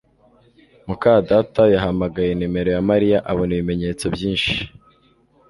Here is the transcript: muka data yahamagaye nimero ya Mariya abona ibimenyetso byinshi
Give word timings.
muka 0.87 1.13
data 1.29 1.63
yahamagaye 1.73 2.31
nimero 2.35 2.69
ya 2.75 2.81
Mariya 2.89 3.17
abona 3.31 3.51
ibimenyetso 3.53 4.05
byinshi 4.15 4.55